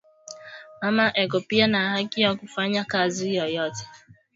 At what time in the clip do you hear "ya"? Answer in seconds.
2.25-2.31